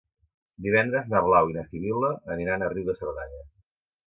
[0.67, 3.45] Divendres na Blau i na Sibil·la aniran a Riu de Cerdanya.